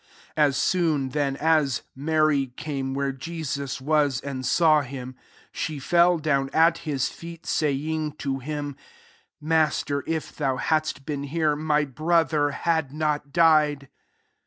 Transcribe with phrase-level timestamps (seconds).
[0.01, 5.13] '* 32 As soon then as Maif came where Jesus was, and aw him,
[5.51, 8.75] she fell down at his fee^ saying to him,"
[9.39, 13.89] Master, if ^oA hadst been here, my broAl had not died."